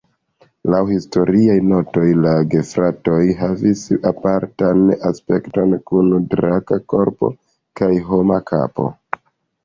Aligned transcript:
Laŭ 0.73 0.77
historiaj 0.91 1.55
notoj 1.71 2.05
la 2.21 2.31
gefratoj 2.53 3.17
havis 3.41 3.83
apartan 4.11 4.81
aspekton 5.09 5.75
kun 5.91 6.09
draka 6.31 6.79
korpo 6.95 7.31
kaj 7.81 7.91
homa 8.09 8.39
kapo. 8.53 8.87